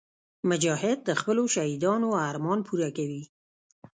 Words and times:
مجاهد 0.49 0.97
د 1.03 1.09
خپلو 1.19 1.43
شهیدانو 1.55 2.09
ارمان 2.29 2.59
پوره 2.67 2.89
کوي. 2.97 3.23